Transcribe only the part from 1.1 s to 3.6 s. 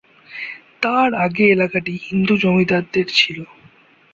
আগে এলাকাটি হিন্দু জমিদারদের ছিল।